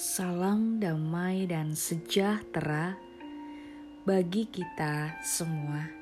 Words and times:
Salam 0.00 0.80
damai 0.80 1.44
dan 1.44 1.76
sejahtera 1.76 2.96
bagi 4.08 4.48
kita 4.48 5.20
semua. 5.20 5.92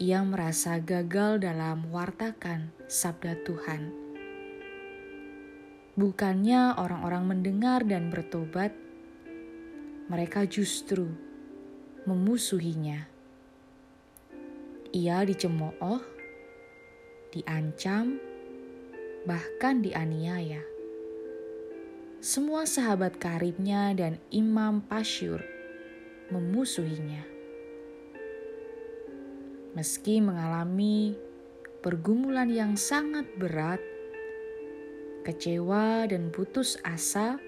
Ia 0.00 0.24
merasa 0.24 0.80
gagal 0.80 1.44
dalam 1.44 1.92
wartakan 1.92 2.72
sabda 2.88 3.36
Tuhan. 3.44 3.92
Bukannya 5.92 6.80
orang-orang 6.80 7.36
mendengar 7.36 7.84
dan 7.84 8.08
bertobat, 8.08 8.72
mereka 10.08 10.48
justru 10.48 11.12
memusuhinya. 12.08 13.04
Ia 14.96 15.20
dicemooh, 15.28 16.00
diancam, 17.28 18.16
bahkan 19.28 19.84
dianiaya 19.84 20.77
semua 22.18 22.66
sahabat 22.66 23.14
karibnya 23.22 23.94
dan 23.94 24.18
Imam 24.34 24.82
Pasyur 24.82 25.38
memusuhinya. 26.34 27.22
Meski 29.78 30.18
mengalami 30.18 31.14
pergumulan 31.78 32.50
yang 32.50 32.74
sangat 32.74 33.22
berat, 33.38 33.78
kecewa 35.22 36.10
dan 36.10 36.34
putus 36.34 36.74
asa, 36.82 37.38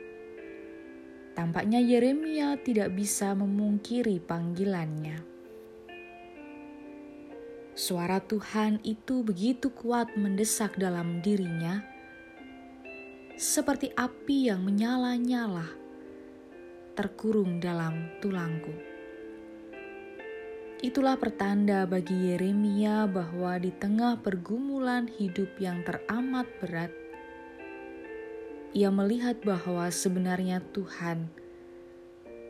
tampaknya 1.34 1.82
Yeremia 1.82 2.54
tidak 2.62 2.94
bisa 2.94 3.34
memungkiri 3.34 4.22
panggilannya. 4.22 5.19
Suara 7.75 8.22
Tuhan 8.22 8.78
itu 8.86 9.26
begitu 9.26 9.75
kuat 9.75 10.14
mendesak 10.14 10.78
dalam 10.78 11.19
dirinya 11.26 11.90
seperti 13.41 13.89
api 13.97 14.53
yang 14.53 14.61
menyala-nyala, 14.61 15.65
terkurung 16.93 17.56
dalam 17.56 18.12
tulangku. 18.21 18.69
Itulah 20.84 21.17
pertanda 21.17 21.89
bagi 21.89 22.12
Yeremia 22.28 23.09
bahwa 23.09 23.56
di 23.56 23.73
tengah 23.73 24.21
pergumulan 24.21 25.09
hidup 25.09 25.56
yang 25.56 25.81
teramat 25.89 26.53
berat, 26.61 26.93
ia 28.77 28.93
melihat 28.93 29.41
bahwa 29.41 29.89
sebenarnya 29.89 30.61
Tuhan 30.77 31.33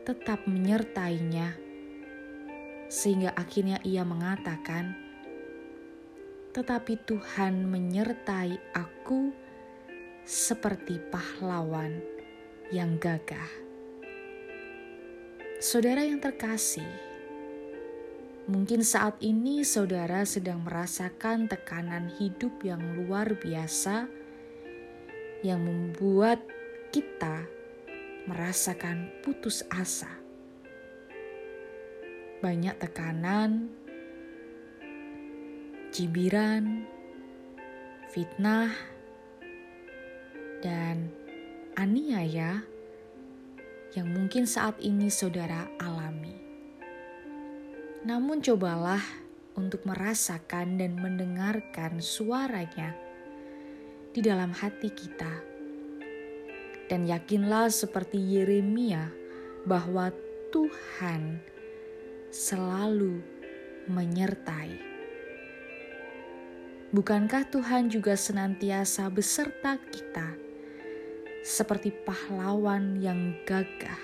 tetap 0.03 0.43
menyertainya, 0.43 1.55
sehingga 2.91 3.31
akhirnya 3.39 3.79
ia 3.87 4.03
mengatakan, 4.03 4.91
"Tetapi 6.51 6.99
Tuhan 7.07 7.63
menyertai 7.63 8.75
aku." 8.75 9.50
Seperti 10.25 11.01
pahlawan 11.09 11.97
yang 12.69 12.95
gagah. 13.01 13.51
Saudara 15.61 16.01
yang 16.01 16.17
terkasih, 16.17 16.89
mungkin 18.49 18.81
saat 18.81 19.17
ini 19.21 19.61
saudara 19.61 20.25
sedang 20.25 20.65
merasakan 20.65 21.45
tekanan 21.45 22.09
hidup 22.17 22.63
yang 22.65 22.81
luar 22.97 23.37
biasa 23.37 24.09
yang 25.45 25.61
membuat 25.61 26.41
kita 26.89 27.45
merasakan 28.29 29.09
putus 29.25 29.65
asa. 29.69 30.09
Banyak 32.41 32.77
tekanan, 32.81 33.69
cibiran, 35.93 36.89
fitnah, 38.09 38.73
dan 40.61 41.09
aniaya 41.75 42.61
yang 43.97 44.07
mungkin 44.07 44.47
saat 44.47 44.79
ini 44.79 45.11
saudara 45.11 45.67
alami. 45.81 46.37
Namun 48.07 48.39
cobalah 48.39 49.01
untuk 49.57 49.83
merasakan 49.83 50.79
dan 50.79 50.95
mendengarkan 50.95 51.99
suaranya 51.99 52.95
di 54.15 54.23
dalam 54.23 54.55
hati 54.55 54.89
kita. 54.89 55.33
Dan 56.87 57.07
yakinlah 57.07 57.71
seperti 57.71 58.19
Yeremia 58.19 59.11
bahwa 59.63 60.11
Tuhan 60.51 61.39
selalu 62.31 63.23
menyertai. 63.87 64.91
Bukankah 66.91 67.47
Tuhan 67.47 67.87
juga 67.87 68.19
senantiasa 68.19 69.07
beserta 69.07 69.79
kita 69.79 70.50
seperti 71.41 71.89
pahlawan 72.05 73.01
yang 73.01 73.33
gagah 73.49 73.97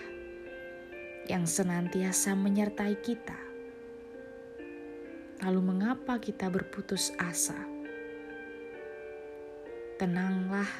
yang 1.30 1.44
senantiasa 1.46 2.34
menyertai 2.34 2.98
kita. 3.04 3.38
Lalu, 5.46 5.62
mengapa 5.62 6.18
kita 6.18 6.50
berputus 6.50 7.14
asa? 7.22 7.62
Tenanglah, 10.02 10.72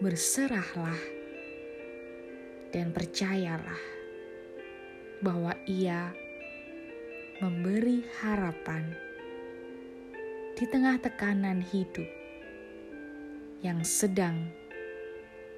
berserahlah, 0.00 0.96
dan 2.72 2.94
percayalah 2.94 3.82
bahwa 5.20 5.52
Ia 5.68 6.14
memberi 7.42 8.06
harapan 8.22 8.88
di 10.56 10.64
tengah 10.66 10.96
tekanan 11.02 11.60
hidup 11.60 12.06
yang 13.62 13.82
sedang 13.82 14.57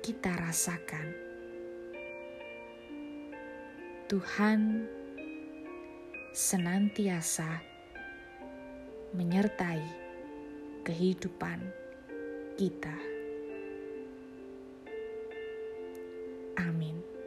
kita 0.00 0.32
rasakan. 0.32 1.12
Tuhan 4.08 4.88
senantiasa 6.32 7.60
menyertai 9.12 9.84
kehidupan 10.82 11.60
kita. 12.56 12.96
Amin. 16.58 17.19